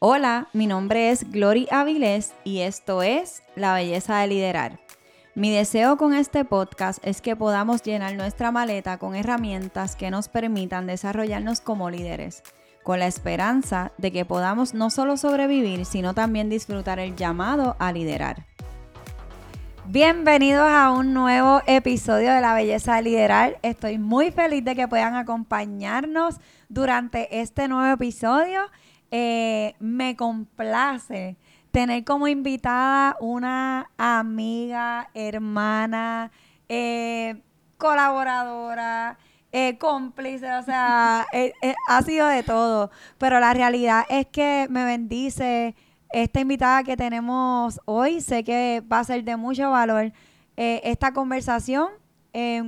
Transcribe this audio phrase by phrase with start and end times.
[0.00, 4.78] Hola, mi nombre es Glory Avilés y esto es La Belleza de Liderar.
[5.34, 10.28] Mi deseo con este podcast es que podamos llenar nuestra maleta con herramientas que nos
[10.28, 12.44] permitan desarrollarnos como líderes,
[12.84, 17.90] con la esperanza de que podamos no solo sobrevivir, sino también disfrutar el llamado a
[17.90, 18.46] liderar.
[19.86, 23.58] Bienvenidos a un nuevo episodio de La Belleza de Liderar.
[23.62, 26.36] Estoy muy feliz de que puedan acompañarnos
[26.68, 28.60] durante este nuevo episodio
[29.10, 31.36] eh, me complace
[31.70, 36.30] tener como invitada una amiga, hermana,
[36.68, 37.42] eh,
[37.78, 39.18] colaboradora,
[39.52, 41.26] eh, cómplice, o sea,
[41.88, 42.90] ha sido de todo.
[43.18, 45.74] Pero la realidad es que me bendice
[46.10, 48.20] esta invitada que tenemos hoy.
[48.20, 50.12] Sé que va a ser de mucho valor
[50.56, 51.88] esta conversación.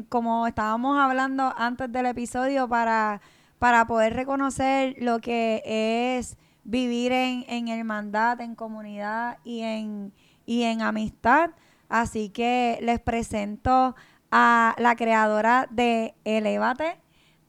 [0.08, 3.20] como estábamos hablando antes del episodio, para
[3.60, 10.14] para poder reconocer lo que es vivir en, en hermandad, en comunidad y en,
[10.46, 11.50] y en amistad.
[11.90, 13.94] Así que les presento
[14.30, 16.96] a la creadora de Elevate,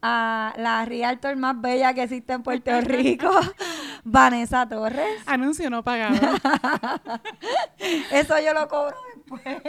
[0.02, 3.30] a la realtor más bella que existe en Puerto Rico,
[4.04, 5.22] Vanessa Torres.
[5.24, 6.20] Anuncio no pagado.
[8.12, 9.62] Eso yo lo cobro después.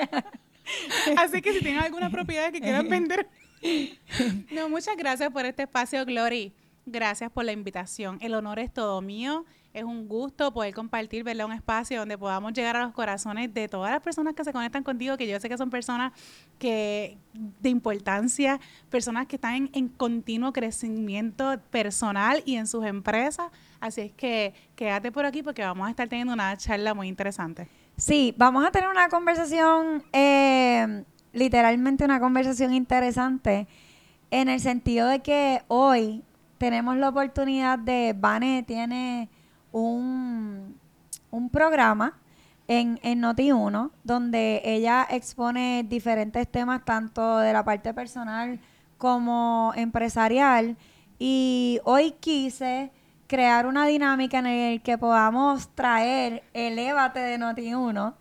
[1.17, 3.30] Así que si tienen alguna propiedad que quieran vender.
[4.52, 6.53] No, muchas gracias por este espacio, Glory.
[6.86, 8.17] Gracias por la invitación.
[8.22, 9.45] El honor es todo mío.
[9.73, 13.67] Es un gusto poder compartir, verle un espacio donde podamos llegar a los corazones de
[13.67, 16.11] todas las personas que se conectan contigo, que yo sé que son personas
[16.59, 18.59] que de importancia,
[18.91, 23.50] personas que están en, en continuo crecimiento personal y en sus empresas.
[23.80, 27.67] Así es que quédate por aquí porque vamos a estar teniendo una charla muy interesante.
[27.97, 31.03] Sí, vamos a tener una conversación, eh,
[31.34, 33.67] literalmente una conversación interesante,
[34.31, 36.23] en el sentido de que hoy
[36.58, 39.30] tenemos la oportunidad de, Vane tiene
[39.72, 40.80] un,
[41.30, 42.17] un programa
[42.67, 48.59] en, en Noti1, donde ella expone diferentes temas, tanto de la parte personal
[48.97, 50.78] como empresarial.
[51.19, 52.91] Y hoy quise
[53.28, 58.13] crear una dinámica en el que podamos traer el Évate de Noti1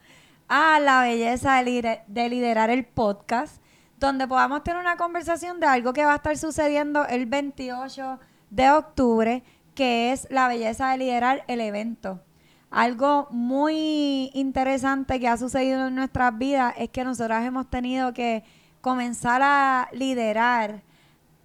[0.54, 3.62] a la belleza de, liderar el podcast,
[3.98, 8.20] donde podamos tener una conversación de algo que va a estar sucediendo el 28
[8.50, 9.42] de octubre,
[9.74, 12.20] que es la belleza de liderar el evento.
[12.70, 18.44] Algo muy interesante que ha sucedido en nuestras vidas es que nosotras hemos tenido que
[18.82, 20.82] comenzar a liderar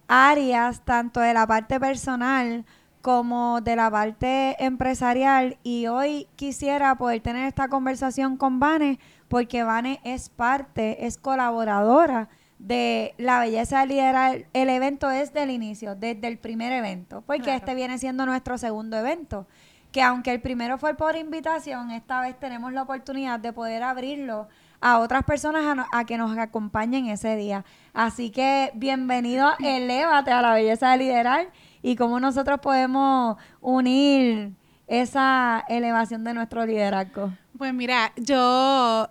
[0.06, 2.66] áreas tanto de la parte personal
[3.02, 8.98] como de la parte empresarial y hoy quisiera poder tener esta conversación con Vane
[9.28, 12.28] porque Vane es parte, es colaboradora
[12.58, 17.54] de la belleza de liderar el evento desde el inicio, desde el primer evento, porque
[17.54, 19.46] este viene siendo nuestro segundo evento,
[19.92, 24.48] que aunque el primero fue por invitación, esta vez tenemos la oportunidad de poder abrirlo
[24.80, 27.64] a otras personas a, que nos acompañen ese día.
[27.94, 31.48] Así que bienvenido, elévate a la belleza de liderar
[31.82, 34.52] y cómo nosotros podemos unir
[34.86, 37.32] esa elevación de nuestro liderazgo.
[37.56, 39.08] Pues mira, yo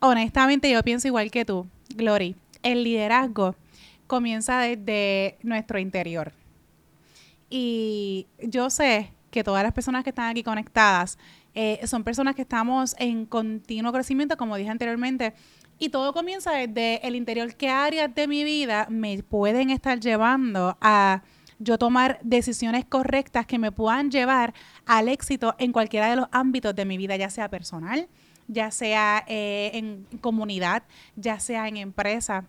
[0.00, 2.36] honestamente yo pienso igual que tú, Glory.
[2.62, 3.54] El liderazgo
[4.06, 6.32] comienza desde nuestro interior.
[7.50, 11.18] Y yo sé que todas las personas que están aquí conectadas
[11.54, 15.34] eh, son personas que estamos en continuo crecimiento, como dije anteriormente,
[15.78, 17.54] y todo comienza desde el interior.
[17.54, 21.22] ¿Qué áreas de mi vida me pueden estar llevando a
[21.58, 24.54] yo tomar decisiones correctas que me puedan llevar
[24.86, 28.08] al éxito en cualquiera de los ámbitos de mi vida, ya sea personal,
[28.46, 30.82] ya sea eh, en comunidad,
[31.16, 32.44] ya sea en empresa.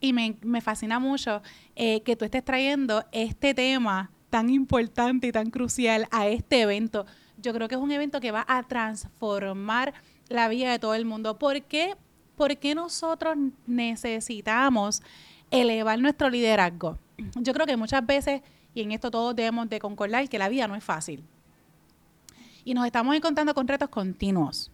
[0.00, 1.42] Y me, fascina mucho
[1.76, 7.04] eh, que tú estés trayendo este tema tan importante y tan crucial a este evento.
[7.36, 9.92] Yo creo que es un evento que va a transformar
[10.28, 11.38] la vida de todo el mundo.
[11.38, 11.96] ¿Por qué,
[12.36, 13.36] ¿Por qué nosotros
[13.66, 15.02] necesitamos
[15.50, 16.98] elevar nuestro liderazgo?
[17.36, 18.42] yo creo que muchas veces,
[18.74, 21.22] y en esto todos debemos de concordar, que la vida no es fácil.
[22.64, 24.70] Y nos estamos encontrando con retos continuos.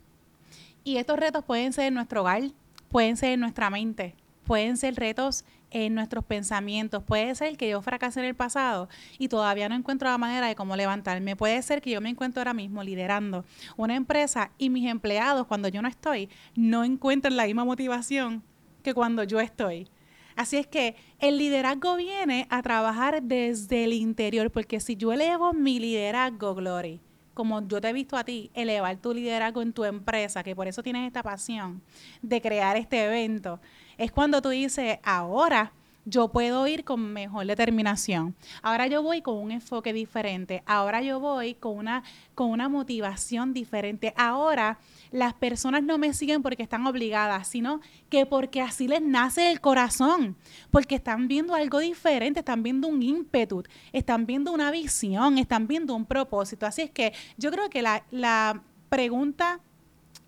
[0.84, 2.42] Y estos retos pueden ser en nuestro hogar,
[2.88, 4.14] pueden ser en nuestra mente,
[4.44, 7.02] pueden ser retos en nuestros pensamientos.
[7.02, 8.88] Puede ser que yo fracase en el pasado
[9.18, 11.36] y todavía no encuentro la manera de cómo levantarme.
[11.36, 13.44] Puede ser que yo me encuentro ahora mismo liderando
[13.76, 18.42] una empresa y mis empleados, cuando yo no estoy, no encuentran la misma motivación
[18.82, 19.88] que cuando yo estoy.
[20.36, 25.54] Así es que el liderazgo viene a trabajar desde el interior, porque si yo elevo
[25.54, 27.00] mi liderazgo, Glory,
[27.32, 30.68] como yo te he visto a ti, elevar tu liderazgo en tu empresa, que por
[30.68, 31.82] eso tienes esta pasión
[32.20, 33.60] de crear este evento,
[33.96, 35.72] es cuando tú dices, ahora
[36.06, 38.36] yo puedo ir con mejor determinación.
[38.62, 40.62] Ahora yo voy con un enfoque diferente.
[40.64, 42.04] Ahora yo voy con una,
[42.34, 44.14] con una motivación diferente.
[44.16, 44.78] Ahora
[45.10, 49.60] las personas no me siguen porque están obligadas, sino que porque así les nace el
[49.60, 50.36] corazón,
[50.70, 55.94] porque están viendo algo diferente, están viendo un ímpetu, están viendo una visión, están viendo
[55.94, 56.66] un propósito.
[56.66, 59.58] Así es que yo creo que la, la pregunta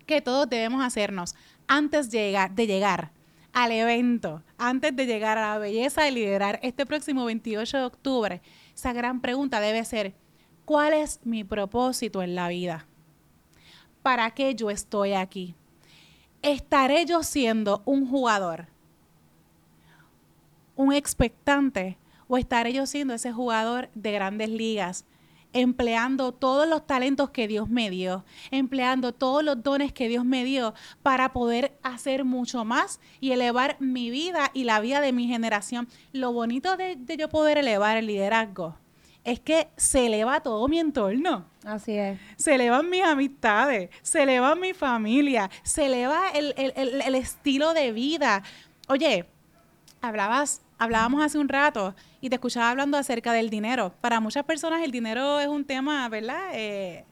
[0.05, 1.35] que todos debemos hacernos
[1.67, 3.18] antes de llegar, de llegar
[3.53, 8.41] al evento, antes de llegar a la belleza de liderar este próximo 28 de octubre,
[8.73, 10.13] esa gran pregunta debe ser,
[10.65, 12.87] ¿cuál es mi propósito en la vida?
[14.03, 15.55] ¿Para qué yo estoy aquí?
[16.41, 18.67] ¿Estaré yo siendo un jugador,
[20.75, 21.97] un expectante,
[22.27, 25.05] o estaré yo siendo ese jugador de grandes ligas
[25.53, 30.43] empleando todos los talentos que Dios me dio, empleando todos los dones que Dios me
[30.43, 35.27] dio para poder hacer mucho más y elevar mi vida y la vida de mi
[35.27, 35.87] generación.
[36.11, 38.75] Lo bonito de, yo poder elevar el liderazgo
[39.23, 41.45] es que se eleva todo mi entorno.
[41.65, 42.19] Así es.
[42.37, 48.43] Se elevan mis amistades, se eleva mi familia, se eleva el, el estilo de vida.
[48.87, 49.25] Oye,
[50.01, 53.93] hablabas hablábamos hace un rato y te escuchaba hablando acerca del dinero.
[54.01, 56.49] Para muchas personas el dinero es un tema, ¿verdad?
[56.53, 57.05] Eh,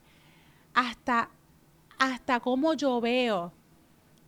[0.74, 1.30] hasta,
[1.98, 3.52] hasta cómo yo veo,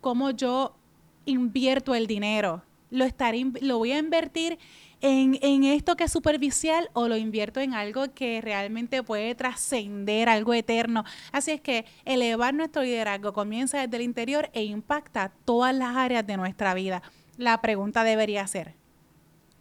[0.01, 0.77] cómo yo
[1.25, 2.63] invierto el dinero.
[2.91, 4.59] Lo, estaré, lo voy a invertir
[5.01, 10.29] en, en, esto que es superficial o lo invierto en algo que realmente puede trascender,
[10.29, 11.05] algo eterno.
[11.33, 16.27] Así es que elevar nuestro liderazgo comienza desde el interior e impacta todas las áreas
[16.27, 17.01] de nuestra vida.
[17.37, 18.75] La pregunta debería ser,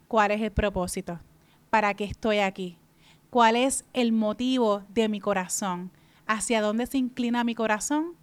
[0.09, 1.19] cuál es el propósito,
[1.69, 2.77] para qué estoy aquí,
[3.29, 5.91] cuál es el motivo de mi corazón,
[6.25, 8.15] hacia dónde se inclina mi corazón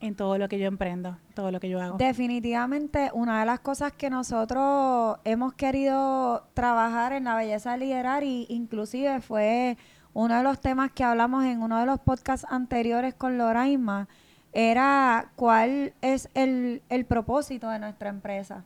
[0.00, 1.96] en todo lo que yo emprendo, todo lo que yo hago.
[1.96, 8.22] Definitivamente, una de las cosas que nosotros hemos querido trabajar en la belleza de liderar
[8.22, 9.78] y inclusive fue
[10.12, 14.08] uno de los temas que hablamos en uno de los podcasts anteriores con Loraima,
[14.52, 18.64] era cuál es el, el propósito de nuestra empresa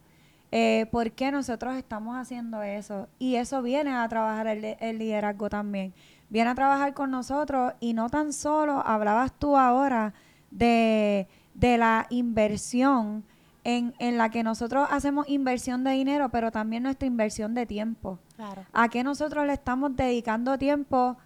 [0.54, 3.08] eh, por qué nosotros estamos haciendo eso.
[3.19, 5.94] Y eso viene a trabajar el, liderazgo también.
[6.28, 10.12] Viene a trabajar con nosotros y no tan solo, hablabas tú ahora
[10.50, 11.26] de,
[11.58, 13.25] la inversión
[13.64, 18.19] en, en, la que nosotros hacemos inversión de dinero, pero también nuestra inversión de tiempo.
[18.75, 21.16] A qué nosotros le estamos dedicando tiempo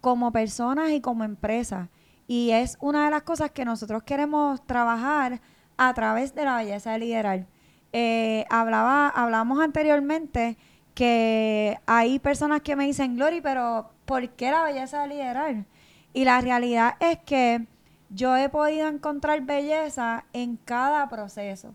[0.00, 1.90] como personas y como empresas.
[2.26, 5.42] Y es una de las cosas que nosotros queremos trabajar
[5.76, 7.46] a través de la belleza de liderar
[7.92, 10.56] eh, hablaba, hablamos anteriormente
[10.94, 15.64] que hay personas que me dicen, Glory, pero ¿por qué la belleza de liderar?
[16.12, 17.66] Y la realidad es que
[18.10, 21.74] yo he podido encontrar belleza en cada proceso,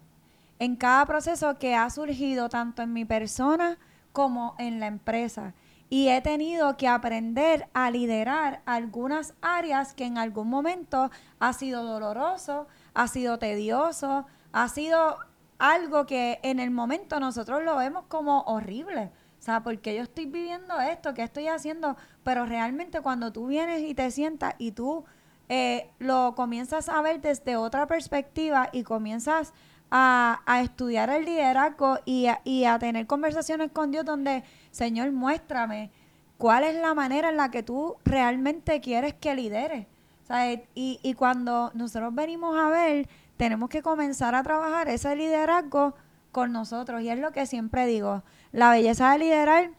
[0.60, 3.78] en cada proceso que ha surgido tanto en mi persona
[4.12, 5.54] como en la empresa.
[5.90, 11.84] Y he tenido que aprender a liderar algunas áreas que en algún momento ha sido
[11.84, 15.18] doloroso, ha sido tedioso, ha sido
[15.58, 19.12] algo que en el momento nosotros lo vemos como horrible.
[19.40, 21.98] O sea, porque yo estoy viviendo esto, ¿qué estoy haciendo?
[22.24, 25.06] Pero realmente cuando tú vienes y te sientas y tú
[25.50, 29.54] eh, lo comienzas a ver desde otra perspectiva y comienzas
[29.92, 35.92] a, estudiar el liderazgo y a, y a tener conversaciones con Dios donde, Señor, muéstrame
[36.38, 39.88] cuál es la manera en la que tú realmente quieres que lidere.
[40.28, 40.34] O
[40.74, 45.96] y, y cuando nosotros venimos a ver tenemos que comenzar a trabajar ese liderazgo
[46.32, 47.02] con nosotros.
[47.02, 49.70] Y es lo que siempre digo, la belleza de liderar,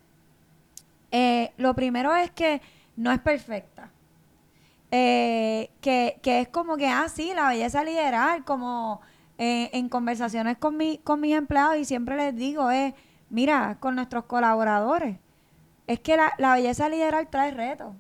[1.11, 2.61] eh, lo primero es que
[2.97, 3.91] no es perfecta.
[4.91, 9.01] Eh, que, es como que, ah, sí, la belleza de liderar, como
[9.39, 12.95] eh, en conversaciones con, mi, con mis empleados y siempre les digo, es,
[13.29, 15.19] mira, con nuestros colaboradores,
[15.87, 17.95] es que la, la belleza de liderar trae retos.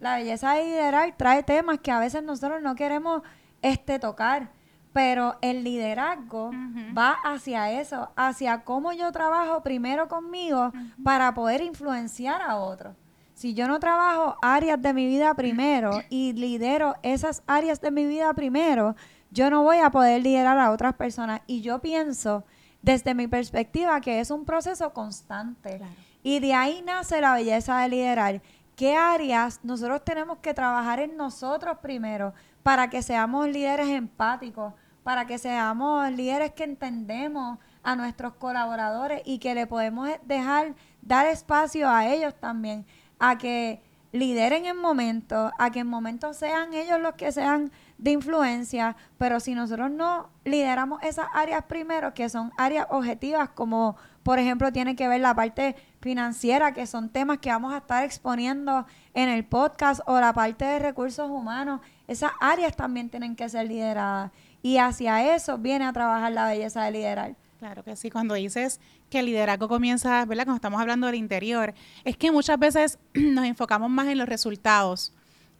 [0.00, 3.22] La belleza de liderar trae temas que a veces nosotros no queremos
[3.62, 4.50] este, tocar
[4.92, 6.50] pero el liderazgo
[6.96, 10.72] va hacia eso, hacia cómo yo trabajo primero conmigo
[11.02, 12.94] para poder influenciar a otros.
[13.34, 18.06] Si yo no trabajo áreas de mi vida primero y lidero esas áreas de mi
[18.06, 18.94] vida primero,
[19.30, 21.40] yo no voy a poder liderar a otras personas.
[21.46, 22.44] Y yo pienso,
[22.82, 25.80] desde mi perspectiva, que es un proceso constante.
[26.22, 28.42] Y de ahí nace la belleza de liderar.
[28.76, 34.74] ¿Qué áreas nosotros tenemos que trabajar en nosotros primero para que seamos líderes empáticos?
[35.02, 41.26] Para que seamos líderes que entendemos a nuestros colaboradores y que le podemos dejar dar
[41.26, 42.86] espacio a ellos también,
[43.18, 43.82] a que
[44.12, 49.40] lideren en momentos, a que en momentos sean ellos los que sean de influencia, pero
[49.40, 54.94] si nosotros no lideramos esas áreas primero, que son áreas objetivas como por ejemplo, tiene
[54.94, 59.44] que ver la parte financiera, que son temas que vamos a estar exponiendo en el
[59.44, 61.80] podcast, o la parte de recursos humanos.
[62.06, 64.30] Esas áreas también tienen que ser lideradas.
[64.62, 67.36] Y hacia eso viene a trabajar la belleza de liderar.
[67.58, 70.44] Claro que sí, cuando dices que el liderazgo comienza, ¿verdad?
[70.44, 75.12] Cuando estamos hablando del interior, es que muchas veces nos enfocamos más en los resultados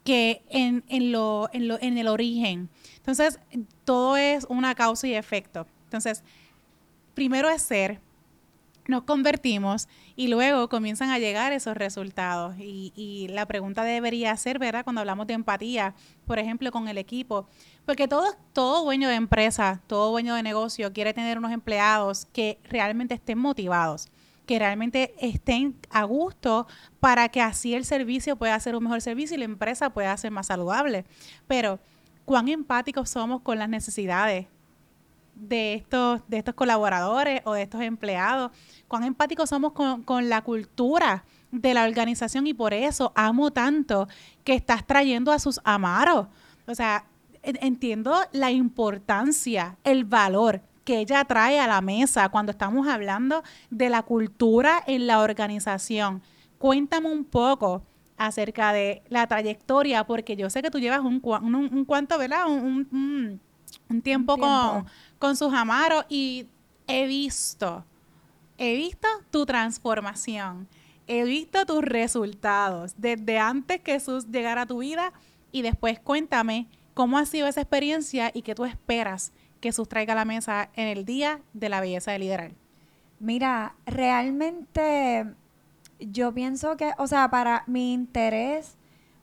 [0.04, 2.68] que en, en, lo, en, lo, en el origen.
[2.96, 3.38] Entonces,
[3.84, 5.66] todo es una causa y efecto.
[5.84, 6.24] Entonces,
[7.14, 8.00] primero es ser,
[8.86, 12.56] nos convertimos y luego comienzan a llegar esos resultados.
[12.58, 14.84] Y, y, la pregunta debería ser, ¿verdad?
[14.84, 15.94] Cuando hablamos de empatía,
[16.26, 17.46] por ejemplo, con el equipo,
[17.86, 22.58] porque todo, todo dueño de empresa, todo dueño de negocio quiere tener unos empleados que
[22.64, 24.08] realmente estén motivados,
[24.46, 26.66] que realmente estén a gusto
[27.00, 30.30] para que así el servicio pueda ser un mejor servicio y la empresa pueda ser
[30.32, 31.04] más saludable.
[31.46, 31.78] Pero,
[32.24, 34.46] ¿cuán empáticos somos con las necesidades
[35.48, 38.50] de estos, de estos colaboradores o de estos empleados?
[38.88, 41.24] ¿Cuán empáticos somos con, con la cultura?
[41.52, 44.08] de la organización y por eso amo tanto
[44.42, 46.26] que estás trayendo a sus amaros.
[46.66, 47.04] O sea,
[47.42, 53.88] entiendo la importancia, el valor que ella trae a la mesa cuando estamos hablando de
[53.88, 56.22] la cultura en la organización.
[56.58, 57.82] Cuéntame un poco
[58.16, 62.46] acerca de la trayectoria, porque yo sé que tú llevas un, un, cuanto, ¿verdad?
[62.48, 63.40] Un,
[64.02, 64.86] tiempo, Con,
[65.22, 66.48] con sus amaros y
[66.88, 67.84] he visto,
[68.58, 70.66] he visto tu transformación,
[71.06, 75.12] he visto tus resultados desde antes que Jesús llegara a tu vida
[75.52, 80.16] y después cuéntame ¿Cómo ha sido esa experiencia y qué tú esperas que sustraiga a
[80.16, 82.52] la mesa en el día de la belleza de liderar?
[83.18, 85.24] Mira, realmente
[86.00, 88.76] yo pienso que, o sea, para mi interés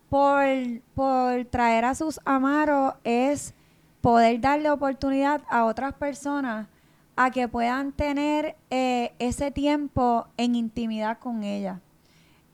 [0.10, 0.48] por,
[0.96, 3.54] por traer a sus amaros es
[4.02, 6.68] poder darle oportunidad a otras personas
[7.16, 11.82] a que puedan tener eh, ese tiempo en intimidad con ella.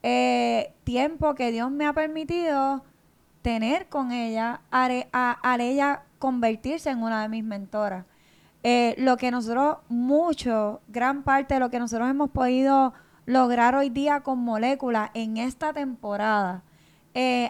[0.02, 2.84] Eh, tiempo que Dios me ha permitido
[3.44, 8.06] tener con ella, haré, a, ella convertirse en una de mis mentoras.
[8.64, 12.94] Eh, lo que nosotros, mucho, gran parte de lo que nosotros hemos podido
[13.28, 16.64] lograr hoy día con moléculas en esta temporada,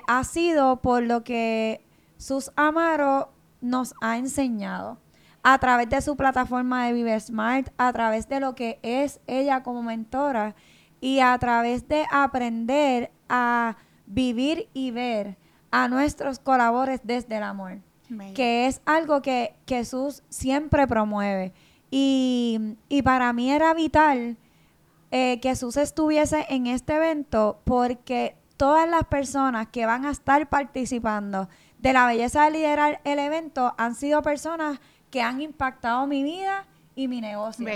[0.07, 1.81] ha sido por lo que
[2.17, 3.29] Sus Amaro
[3.62, 5.00] nos ha enseñado
[5.43, 9.62] a través de su plataforma de Vive Smart, a través de lo que es ella
[9.62, 10.55] como mentora
[11.00, 15.38] y a través de aprender a vivir y ver
[15.69, 17.79] a nuestros colaboradores desde el amor,
[18.33, 21.53] que es algo que, Jesús siempre promueve.
[21.91, 24.38] Y, para mí era vital
[25.12, 30.47] eh, que Jesús estuviese en este evento porque todas las personas que van a estar
[30.47, 34.79] participando de la belleza de liderar el evento han sido personas
[35.12, 37.67] que han impactado mi vida y mi negocio.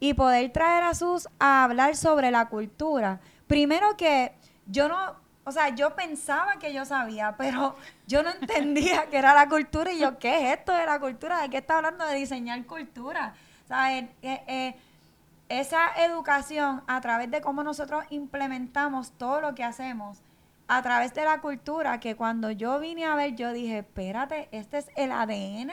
[0.00, 3.20] Y poder traer a Jesús a hablar sobre la cultura.
[3.46, 4.32] Primero que
[4.66, 7.76] yo no, o sea, yo pensaba que yo sabía, pero
[8.06, 11.42] yo no entendía qué era la cultura y yo, ¿qué es esto de la cultura?
[11.42, 13.34] ¿De qué está hablando de diseñar cultura?
[13.64, 14.76] O sea, eh, eh,
[15.48, 20.22] esa educación a través de cómo nosotros implementamos todo lo que hacemos,
[20.66, 24.78] a través de la cultura, que cuando yo vine a ver, yo dije, espérate, este
[24.78, 25.72] es el ADN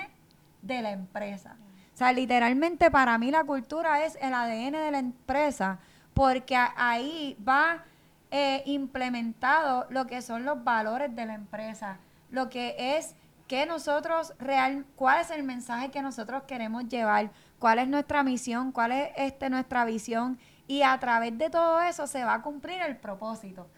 [0.61, 1.55] de la empresa.
[1.93, 5.79] O sea, literalmente para mí la cultura es el ADN de la empresa,
[6.13, 7.85] porque ahí va
[8.31, 11.97] eh, implementado lo que son los valores de la empresa,
[12.29, 13.15] lo que es
[13.47, 18.71] que nosotros real, cuál es el mensaje que nosotros queremos llevar, cuál es nuestra misión,
[18.71, 22.81] cuál es este nuestra visión y a través de todo eso se va a cumplir
[22.81, 23.69] el propósito.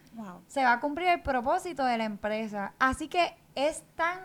[0.46, 2.72] Se va a cumplir el propósito de la empresa.
[2.78, 4.20] Así que es tan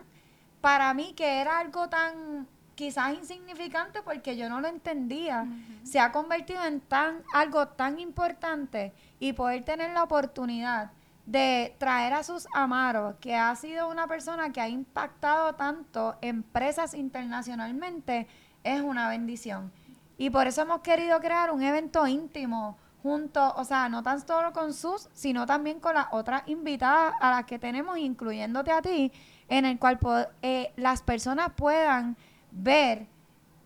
[0.61, 5.45] para mí que era algo tan quizás insignificante porque yo no lo entendía,
[5.83, 10.91] se ha convertido en tan algo tan importante y poder tener la oportunidad
[11.25, 16.93] de traer a sus amaros, que ha sido una persona que ha impactado tanto empresas
[16.93, 18.27] internacionalmente,
[18.63, 19.71] es una bendición.
[20.17, 24.51] Y por eso hemos querido crear un evento íntimo junto, o sea, no tan solo
[24.51, 29.11] con sus, sino también con las otras invitadas a las que tenemos, incluyéndote a ti,
[29.47, 29.97] en el cual
[30.41, 32.17] eh, las personas puedan
[32.51, 33.07] ver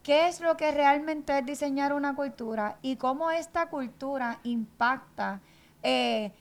[0.04, 5.40] qué es lo que realmente es diseñar una cultura y cómo esta cultura impacta
[5.82, 6.32] eh,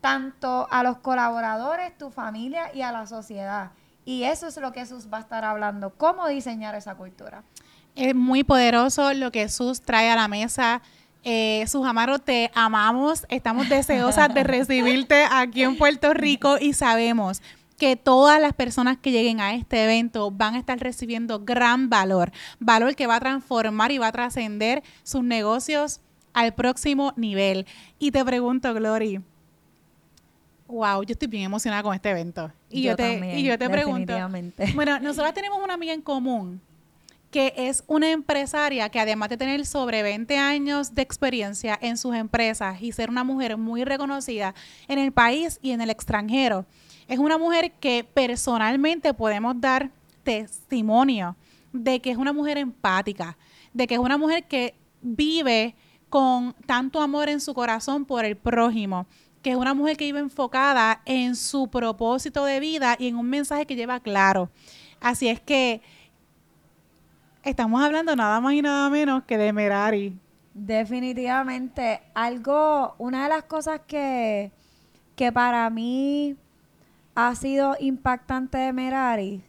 [0.00, 3.70] tanto a los colaboradores, tu familia y a la sociedad.
[4.04, 7.44] Y eso es lo que Jesús va a estar hablando, cómo diseñar esa cultura.
[7.94, 10.82] Es muy poderoso lo que Jesús trae a la mesa.
[11.24, 17.42] Eh, sus amaros, te amamos, estamos deseosas de recibirte aquí en Puerto Rico y sabemos
[17.78, 22.32] que todas las personas que lleguen a este evento van a estar recibiendo gran valor,
[22.58, 26.00] valor que va a transformar y va a trascender sus negocios
[26.32, 27.66] al próximo nivel.
[27.98, 29.20] Y te pregunto, Glory,
[30.66, 32.52] wow, yo estoy bien emocionada con este evento.
[32.70, 34.14] Y yo, te, y yo te pregunto,
[34.74, 36.60] bueno, nosotros tenemos una amiga en común
[37.32, 42.14] que es una empresaria que además de tener sobre 20 años de experiencia en sus
[42.14, 44.54] empresas y ser una mujer muy reconocida
[44.86, 46.66] en el país y en el extranjero,
[47.08, 49.90] es una mujer que personalmente podemos dar
[50.22, 51.34] testimonio
[51.72, 53.38] de que es una mujer empática,
[53.72, 55.74] de que es una mujer que vive
[56.10, 59.06] con tanto amor en su corazón por el prójimo,
[59.40, 63.30] que es una mujer que vive enfocada en su propósito de vida y en un
[63.30, 64.50] mensaje que lleva claro.
[65.00, 65.80] Así es que
[67.42, 70.18] estamos hablando nada más y nada menos que de Merari.
[70.54, 74.52] Definitivamente, algo, una de las cosas que,
[75.16, 76.36] que para mí
[77.14, 79.42] ha sido impactante de Merari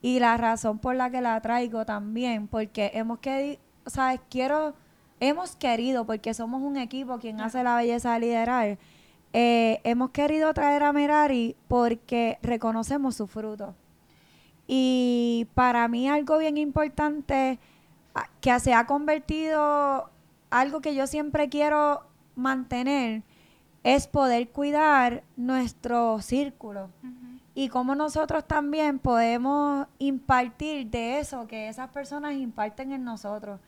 [0.00, 4.74] y la razón por la que la traigo también, porque hemos querido, sabes, quiero,
[5.18, 8.78] hemos querido, porque somos un equipo quien hace la belleza de liderar,
[9.32, 13.74] eh, hemos querido traer a Merari porque reconocemos su fruto.
[14.66, 17.58] Y para mí algo bien importante
[18.14, 20.10] ah, que se ha convertido
[20.50, 22.04] algo que yo siempre quiero
[22.36, 23.22] mantener
[23.82, 26.88] es poder cuidar nuestro círculo
[27.54, 33.60] y cómo nosotros también podemos impartir de eso que esas personas imparten en nosotros.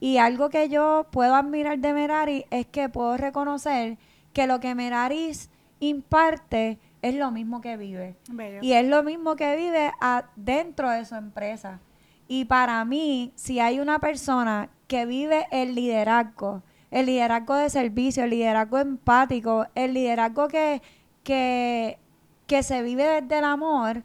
[0.00, 3.98] Y algo que yo puedo admirar de Merari es que puedo reconocer
[4.32, 5.32] que lo que Merari
[5.80, 8.16] imparte es lo mismo que vive.
[8.62, 9.92] Y es lo mismo que vive
[10.36, 11.80] dentro de su empresa.
[12.28, 18.24] Y para mí, si hay una persona que vive el liderazgo, el liderazgo de servicio,
[18.24, 20.80] el liderazgo empático, el liderazgo que,
[21.22, 21.98] que,
[22.46, 24.02] que se vive desde el amor,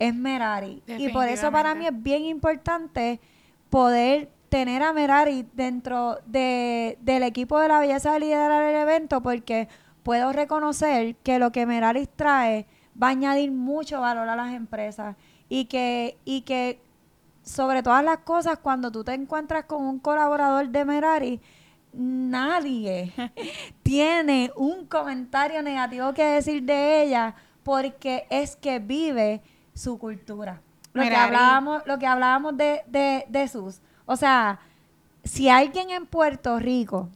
[0.00, 0.82] es Merari.
[0.88, 3.20] Y por eso para mí es bien importante
[3.68, 9.22] poder tener a Merari dentro de, del equipo de la belleza de liderar el evento,
[9.22, 9.68] porque
[10.02, 12.66] puedo reconocer que lo que Meraris trae
[13.00, 15.16] va a añadir mucho valor a las empresas
[15.48, 16.80] y que, y que
[17.42, 21.40] sobre todas las cosas, cuando tú te encuentras con un colaborador de Merari,
[21.92, 23.12] nadie
[23.82, 29.42] tiene un comentario negativo que decir de ella porque es que vive
[29.74, 30.60] su cultura.
[30.92, 33.80] Lo que hablábamos, lo que hablábamos de, de, de sus.
[34.06, 34.58] O sea,
[35.22, 37.08] si alguien en Puerto Rico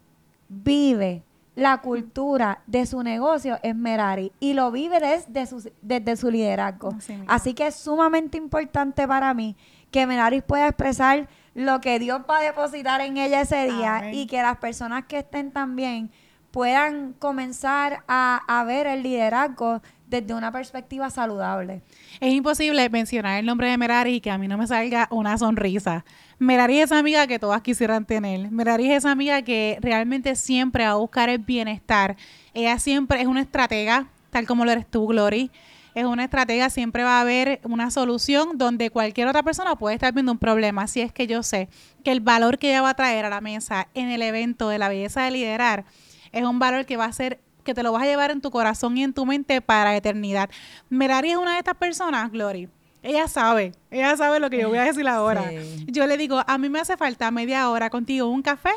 [0.49, 1.23] vive
[1.55, 6.95] la cultura de su negocio es Merari y lo vive desde su, desde su liderazgo.
[7.27, 9.57] Así, que es sumamente importante para mí
[9.91, 14.27] que Merari pueda expresar lo que Dios va a depositar en ella ese día y
[14.27, 16.11] que las personas que estén también
[16.51, 21.83] puedan comenzar a, a ver el liderazgo desde una perspectiva saludable.
[22.21, 25.37] Es imposible mencionar el nombre de Merari y que a mí no me salga una
[25.39, 26.05] sonrisa.
[26.39, 28.51] Merari es esa amiga que todas quisieran tener.
[28.51, 32.17] Merari es esa amiga que realmente siempre va a buscar el bienestar.
[32.53, 35.51] Ella siempre es una estratega, tal como lo eres tú, Glory.
[35.95, 40.13] Es una estratega, siempre va a haber una solución donde cualquier otra persona puede estar
[40.13, 40.83] viendo un problema.
[40.83, 41.69] Así es que yo sé
[42.03, 44.79] que el valor que ella va a traer a la mesa en el evento de
[44.79, 45.85] la belleza de liderar
[46.33, 48.51] es un valor que va a ser que te lo vas a llevar en tu
[48.51, 50.51] corazón y en tu mente para eternidad.
[50.89, 52.69] Merari es una de estas personas, Glory.
[53.05, 55.45] Ella sabe, ella sabe lo que yo voy a decir ahora.
[55.87, 58.71] Yo le digo, a mí me hace falta media hora contigo, un café,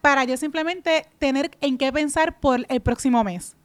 [0.00, 3.56] para yo simplemente tener en qué pensar por el próximo mes.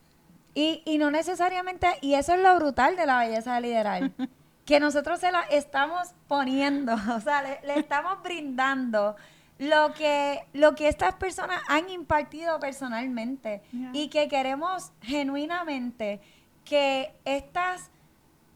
[0.56, 4.12] Y, y no necesariamente, y eso es lo brutal de la belleza de liderar,
[4.66, 9.16] que nosotros se la estamos poniendo, o sea, le estamos brindando
[9.60, 13.62] lo que, lo que estas personas han impartido personalmente
[13.94, 16.22] y que queremos genuinamente
[16.64, 17.90] que estas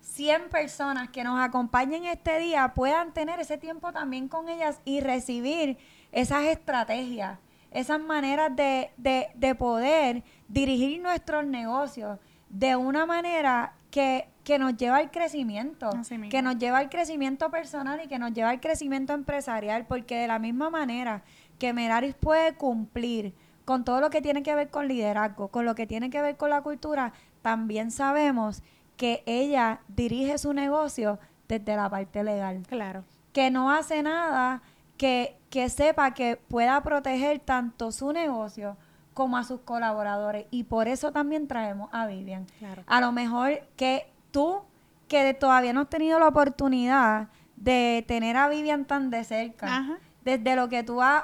[0.01, 4.99] 100 personas que nos acompañen este día puedan tener ese tiempo también con ellas y
[4.99, 5.77] recibir
[6.11, 7.39] esas estrategias,
[7.71, 14.75] esas maneras de, de, de poder dirigir nuestros negocios de una manera que que nos
[14.75, 15.89] lleva al crecimiento,
[16.29, 20.27] que nos lleva al crecimiento personal y que nos lleva al crecimiento empresarial, porque de
[20.27, 21.23] la misma manera
[21.59, 25.75] que Meraris puede cumplir con todo lo que tiene que ver con liderazgo, con lo
[25.75, 28.63] que tiene que ver con la cultura, también sabemos
[28.97, 32.63] que ella dirige su negocio desde la parte legal.
[32.67, 33.03] Claro.
[33.33, 34.61] Que no hace nada
[34.97, 38.77] que, que sepa que pueda proteger tanto su negocio
[39.13, 40.47] como a sus colaboradores.
[40.51, 42.45] Y por eso también traemos a Vivian.
[42.59, 42.83] Claro.
[42.87, 44.61] A lo mejor que tú
[45.07, 50.55] que todavía no has tenido la oportunidad de tener a Vivian tan de cerca, desde
[50.55, 51.23] lo que tú has,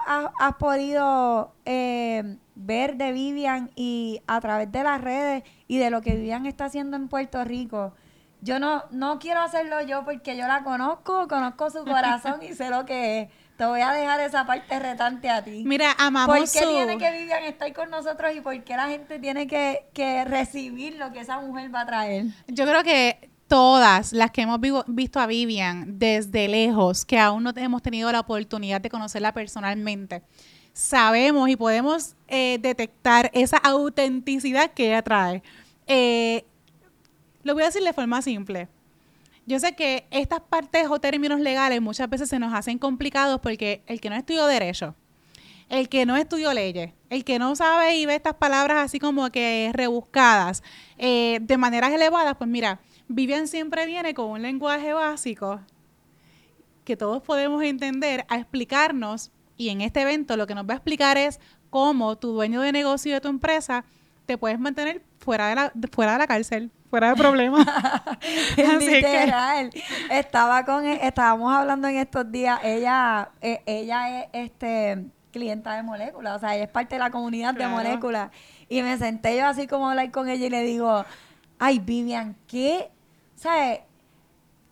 [0.59, 6.15] podido eh, ver de Vivian y a través de las redes y de lo que
[6.15, 7.93] Vivian está haciendo en Puerto Rico,
[8.41, 12.69] yo no, no quiero hacerlo yo porque yo la conozco, conozco su corazón y sé
[12.69, 13.29] lo que es.
[13.57, 15.63] Te voy a dejar esa parte retante a ti.
[15.65, 18.87] Mira, amamos ¿Por qué su- tiene que Vivian estar con nosotros y por qué la
[18.87, 22.25] gente tiene que, que recibir lo que esa mujer va a traer?
[22.47, 27.51] Yo creo que todas las que hemos visto a Vivian desde lejos, que aún no
[27.55, 30.21] hemos tenido la oportunidad de conocerla personalmente,
[30.73, 35.41] sabemos y podemos eh, detectar esa autenticidad que ella trae.
[35.87, 36.45] Eh,
[37.41, 38.67] lo voy a decir de forma simple.
[39.47, 43.81] Yo sé que estas partes o términos legales muchas veces se nos hacen complicados porque
[43.87, 44.93] el que no estudió derecho,
[45.69, 49.29] el que no estudió leyes, el que no sabe y ve estas palabras así como
[49.31, 50.63] que rebuscadas
[50.97, 55.61] eh, de maneras elevadas, pues mira, Vivian siempre viene con un lenguaje básico
[56.83, 60.75] que todos podemos entender a explicarnos y en este evento lo que nos va a
[60.77, 63.85] explicar es cómo tu dueño de negocio de tu empresa
[64.25, 67.15] te puedes mantener fuera de la, fuera de la cárcel, fuera de
[68.55, 69.69] que- Literal.
[70.09, 75.83] Estaba con, e- estábamos hablando en estos días, ella, eh, ella es este clienta de
[75.83, 77.69] moléculas, o sea, ella es parte de la comunidad Claro.
[77.77, 78.31] de moléculas.
[78.69, 81.05] Y me senté yo así como a hablar con ella y le digo,
[81.59, 82.89] ay Vivian, ¿qué?
[83.35, 83.81] ¿Sabes?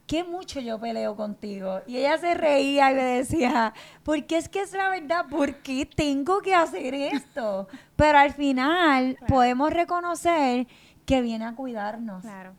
[0.08, 1.82] qué mucho yo peleo contigo.
[1.88, 3.74] Y ella se reía y me decía,
[4.04, 7.68] porque es que es la verdad, ¿por qué tengo que hacer esto?
[7.96, 9.34] Pero al final Claro.
[9.34, 10.68] podemos reconocer
[11.06, 12.54] que viene a cuidarnos Claro.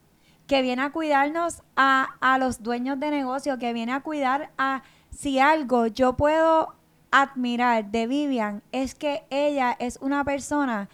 [0.47, 4.83] que viene a cuidarnos a, a los dueños de negocio, que viene a cuidar a
[5.11, 6.75] si algo yo puedo
[7.11, 10.89] admirar de Vivian es que ella es una persona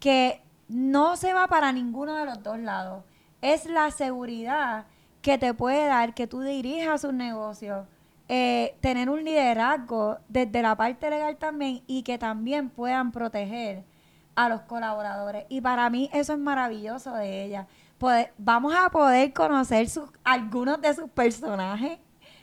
[0.00, 3.04] que no se va para ninguno de los dos lados.
[3.42, 4.86] Es la seguridad
[5.22, 7.86] que te puede dar que tú dirijas un negocio,
[8.28, 13.84] eh, tener un liderazgo desde la parte legal también y que también puedan proteger
[14.36, 15.46] a los colaboradores.
[15.48, 17.66] Y para mí eso es maravilloso de ella.
[17.98, 21.98] Poder- vamos a poder conocer sus, algunos de sus personajes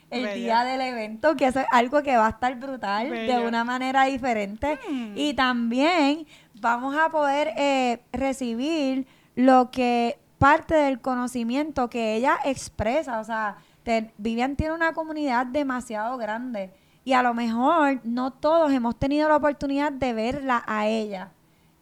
[0.10, 0.36] el Bella.
[0.36, 3.40] día del evento, que eso es algo que va a estar brutal Bella.
[3.40, 4.80] de una manera diferente.
[4.90, 5.14] Hmm.
[5.16, 6.26] Y también
[6.60, 13.20] vamos a poder eh, recibir lo que parte del conocimiento que ella expresa.
[13.20, 13.58] O sea,
[14.18, 16.72] Vivian tiene una comunidad demasiado grande
[17.04, 21.32] y a lo mejor no todos hemos tenido la oportunidad de verla a ella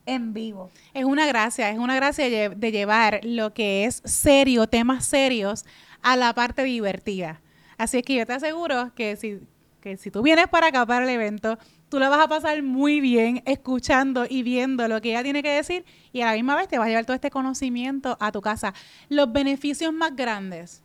[0.06, 0.70] en vivo.
[0.94, 5.66] Es una gracia, es una gracia de llevar lo que es serio, temas serios,
[6.02, 7.42] a la parte divertida.
[7.78, 9.40] Así es que yo te aseguro que si,
[9.82, 11.58] que si tú vienes para acá, para el evento,
[11.90, 15.52] tú la vas a pasar muy bien escuchando y viendo lo que ella tiene que
[15.52, 18.42] decir y a la misma vez te vas a llevar todo este conocimiento a tu
[18.42, 18.74] casa.
[19.10, 20.84] Los beneficios más grandes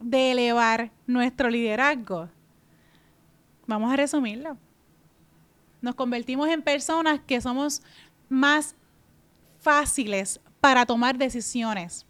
[0.00, 2.28] de elevar nuestro liderazgo,
[3.66, 4.56] vamos a resumirlo.
[5.80, 7.82] Nos convertimos en personas que somos
[8.28, 8.74] más
[9.60, 12.07] fáciles para tomar decisiones.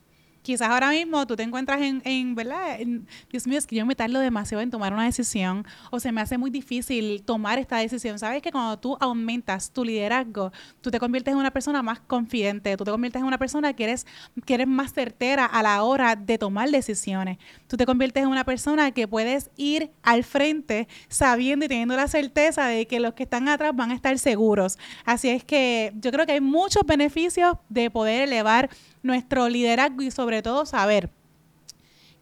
[0.49, 2.81] Quizás ahora mismo tú te encuentras en, en, ¿verdad?
[2.81, 6.11] En, Dios mío, es que yo me tardo demasiado en tomar una decisión o se
[6.11, 8.19] me hace muy difícil tomar esta decisión.
[8.19, 12.75] Sabes que cuando tú aumentas tu liderazgo, tú te conviertes en una persona más confidente,
[12.79, 14.07] tú te conviertes en una persona que eres,
[14.47, 17.37] que eres más certera a la hora de tomar decisiones.
[17.67, 22.09] Tú te conviertes en una persona que puedes ir al frente sabiendo y teniendo la
[22.09, 24.79] certeza de que los que están atrás van a estar seguros.
[25.05, 28.71] Así es que yo creo que hay muchos beneficios de poder elevar
[29.03, 31.11] nuestro liderazgo y sobre todo saber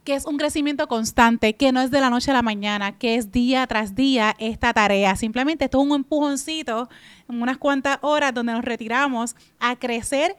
[0.06, 3.16] que es un crecimiento constante, que no es de la noche a la mañana, que
[3.16, 5.16] es día tras día esta tarea.
[5.16, 6.88] Simplemente esto es un empujoncito
[7.28, 10.36] en unas cuantas horas donde nos retiramos a crecer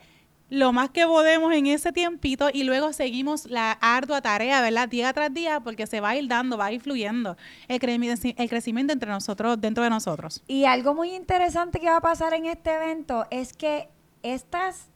[0.50, 4.88] lo más que podemos en ese tiempito y luego seguimos la ardua tarea, ¿verdad?
[4.88, 7.36] Día tras día, porque se va a ir dando, va a ir fluyendo
[7.68, 7.82] el,
[8.38, 10.42] el crecimiento entre nosotros, dentro de nosotros.
[10.48, 13.90] Y algo muy interesante que va a pasar en este evento es que
[14.24, 14.88] estas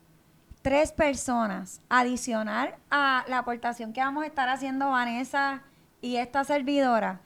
[0.62, 5.62] tres personas, adicional a la aportación que vamos a estar haciendo Vanessa
[6.00, 7.20] y esta servidora,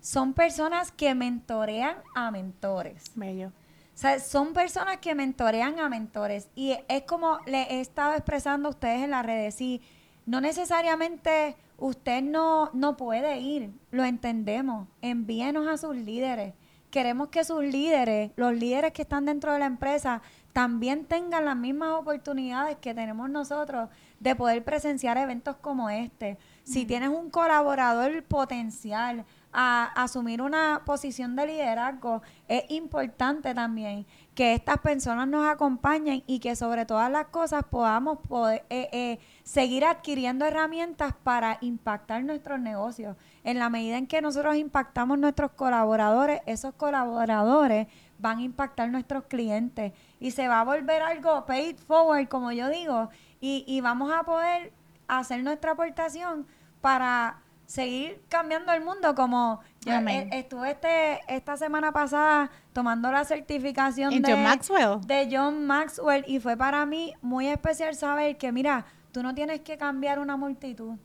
[0.00, 3.04] son personas que mentorean a mentores.
[3.14, 3.48] Bello.
[3.48, 6.48] O sea, son personas que mentorean a mentores.
[6.54, 9.54] Y es como le he estado expresando a ustedes en las redes.
[9.54, 9.82] Sí,
[10.26, 14.88] no necesariamente usted no, no puede ir, lo entendemos.
[15.02, 16.54] Envíenos a sus líderes.
[16.90, 21.56] Queremos que sus líderes, los líderes que están dentro de la empresa, también tengan las
[21.56, 26.38] mismas oportunidades que tenemos nosotros de poder presenciar eventos como este.
[26.64, 34.06] Si tienes un colaborador potencial a asumir una posición de liderazgo, es importante también
[34.40, 39.18] que estas personas nos acompañen y que sobre todas las cosas podamos poder, eh, eh,
[39.42, 43.18] seguir adquiriendo herramientas para impactar nuestros negocios.
[43.44, 49.24] En la medida en que nosotros impactamos nuestros colaboradores, esos colaboradores van a impactar nuestros
[49.24, 53.10] clientes y se va a volver algo paid forward, como yo digo,
[53.42, 54.72] y, y vamos a poder
[55.06, 56.46] hacer nuestra aportación
[56.80, 60.28] para seguir cambiando el mundo como Amén.
[60.32, 65.00] eh, estuve este esta semana pasada tomando la certificación En de John Maxwell.
[65.06, 69.60] de John Maxwell y fue para mí muy especial saber que mira, tú no tienes
[69.60, 70.96] que cambiar una multitud.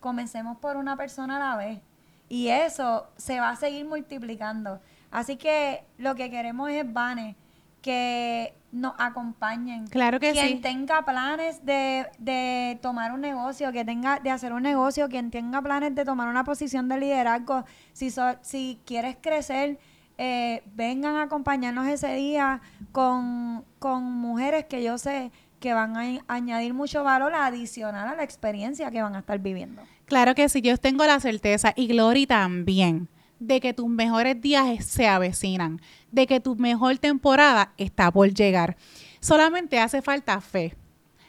[0.00, 1.80] Comencemos por una persona a la vez
[2.28, 4.80] y eso se va a seguir multiplicando.
[5.10, 7.36] Así que lo que queremos es Vane
[7.82, 9.86] que nos acompañen.
[9.86, 10.54] Claro que quien sí.
[10.60, 15.62] tenga planes de, de tomar un negocio, que tenga de hacer un negocio, quien tenga
[15.62, 19.78] planes de tomar una posición de liderazgo, si, so- si quieres crecer,
[20.18, 22.60] eh, vengan a acompañarnos ese día
[22.92, 28.14] con, con mujeres que yo sé que van a a añadir mucho valor adicional a
[28.14, 29.82] la experiencia que van a estar viviendo.
[30.04, 33.08] Claro que sí, yo tengo la certeza, y Glory también,
[33.46, 35.80] de que tus mejores días se avecinan,
[36.10, 38.76] de que tu mejor temporada está por llegar.
[39.20, 40.74] Solamente hace falta fe,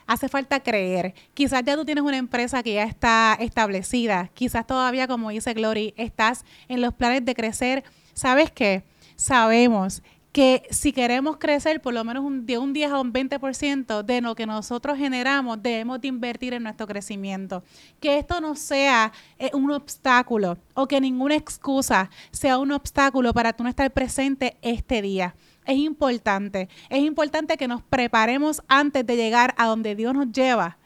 [0.07, 1.13] hace falta creer.
[1.33, 5.93] Quizás ya tú tienes una empresa que ya está establecida, quizás todavía, como dice Glory,
[5.97, 7.83] estás en los planes de crecer.
[8.13, 8.83] ¿Sabes qué?
[9.15, 10.03] Sabemos
[10.35, 14.19] que si queremos crecer por lo menos un- de un 10 a un 20% de
[14.19, 17.63] lo que nosotros generamos, debemos de invertir en nuestro crecimiento.
[18.01, 23.53] Que esto no sea eh, un obstáculo o que ninguna excusa sea un obstáculo para
[23.53, 25.35] tú no estar presente este día.
[25.65, 30.77] Es importante, es importante que nos preparemos antes de llegar a donde Dios nos lleva.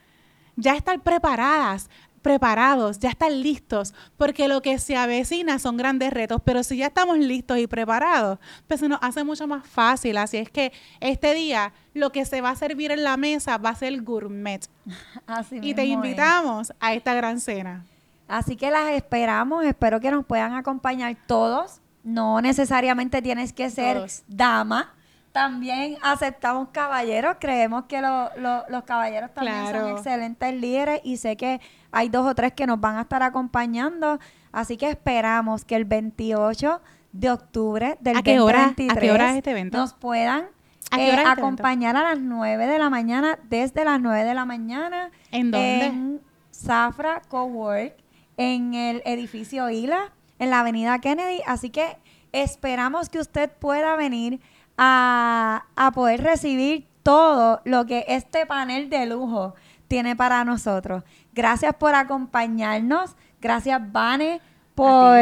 [0.58, 1.90] Ya estar preparadas,
[2.21, 6.88] preparados, ya estar listos, porque lo que se avecina son grandes retos, pero si ya
[6.88, 10.17] estamos listos y preparados, pues se nos hace mucho más fácil.
[10.17, 13.69] Así es que este día lo que se va a servir en la mesa va
[13.71, 14.67] a ser gourmet.
[15.27, 15.88] Así Y te es.
[15.89, 17.86] invitamos a esta gran cena.
[18.27, 21.82] Así que las esperamos, espero que nos puedan acompañar todos.
[22.03, 24.23] No necesariamente tienes que ser Todos.
[24.27, 24.93] dama.
[25.32, 31.38] También aceptamos caballeros, creemos que lo- lo- los caballeros también son excelentes líderes y sé
[31.38, 31.62] que
[31.92, 34.20] hay dos o tres que nos van a estar acompañando.
[34.52, 38.65] Así que esperamos que el 28 de octubre del ¿A qué hora?
[38.68, 39.78] ¿A qué 2023 hora es este evento?
[39.78, 40.46] nos puedan
[40.92, 41.42] ¿A qué eh, hora este evento?
[41.44, 45.12] acompañar a las 9 de la mañana, desde las 9 de la mañana.
[45.32, 45.86] ¿En dónde?
[45.86, 47.94] En Zafra Cowork,
[48.38, 51.42] en el edificio Isla, en la avenida Kennedy.
[51.46, 51.98] Así que
[52.32, 54.39] esperamos que usted pueda venir
[54.82, 59.54] a, a poder recibir todo lo que este panel de lujo
[59.89, 61.04] tiene para nosotros.
[61.34, 63.15] Gracias por acompañarnos.
[63.42, 64.39] Gracias, Vane,
[64.76, 65.18] por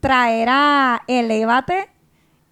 [0.00, 1.88] traer a Elevate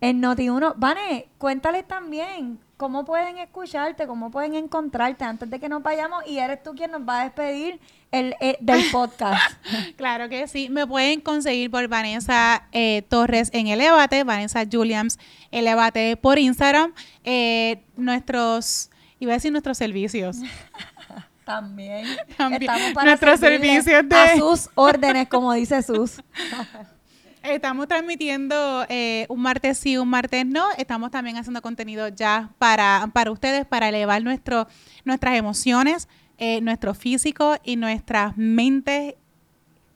[0.00, 0.74] en Noti1.
[0.76, 6.38] Vane, cuéntales también cómo pueden escucharte, cómo pueden encontrarte antes de que nos vayamos y
[6.38, 7.80] eres tú quien nos va a despedir
[8.14, 9.56] el, eh, del podcast.
[9.96, 10.68] Claro que sí.
[10.70, 15.18] Me pueden conseguir por Vanessa eh, Torres en Elevate, Vanessa Juliams
[15.50, 16.92] Elevate por Instagram.
[17.24, 20.38] Eh, nuestros, iba a decir nuestros servicios.
[21.44, 22.06] También.
[22.38, 22.62] También.
[22.62, 26.22] Estamos para Nuestros servicios de- a sus órdenes, como dice Sus.
[27.42, 30.66] Estamos transmitiendo eh, un martes sí, un martes no.
[30.78, 34.66] Estamos también haciendo contenido ya para, para ustedes, para elevar nuestro,
[35.04, 39.14] nuestras emociones, eh, nuestro físico y nuestras mentes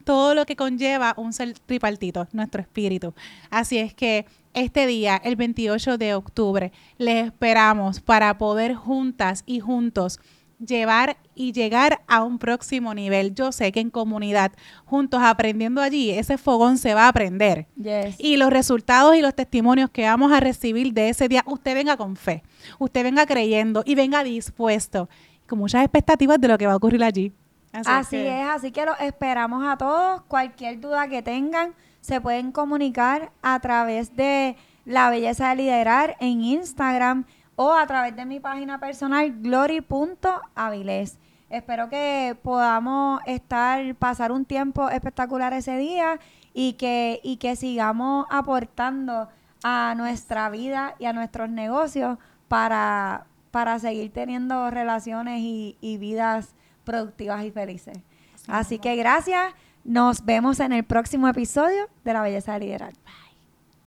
[0.04, 3.12] todo lo que conlleva un ser tripartito, nuestro espíritu.
[3.50, 4.24] Así es que
[4.54, 10.18] este día, el 28 de octubre, les esperamos para poder juntas y juntos
[10.64, 13.34] llevar y llegar a un próximo nivel.
[13.34, 14.52] Yo sé que en comunidad,
[14.84, 17.66] juntos aprendiendo allí, ese fogón se va a aprender.
[17.76, 18.16] Yes.
[18.18, 21.96] Y los resultados y los testimonios que vamos a recibir de ese día, usted venga
[21.96, 22.42] con fe,
[22.78, 25.08] usted venga creyendo y venga dispuesto,
[25.48, 27.32] con muchas expectativas de lo que va a ocurrir allí.
[27.72, 30.22] Así que- es, así que los esperamos a todos.
[30.22, 36.42] Cualquier duda que tengan, se pueden comunicar a través de La Belleza de Liderar en
[36.42, 37.24] Instagram
[37.56, 41.18] o a través de mi página personal, glory.avilés.
[41.50, 46.18] Espero que podamos estar, pasar un tiempo espectacular ese día
[46.52, 49.28] y que, y que sigamos aportando
[49.64, 56.54] a nuestra vida y a nuestros negocios para, para seguir teniendo relaciones y, y vidas
[56.84, 57.98] productivas y felices.
[58.46, 59.52] Así que gracias.
[59.84, 62.92] Nos vemos en el próximo episodio de La Belleza de Liderar.